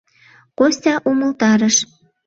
[0.57, 1.75] Костя умылтарыш.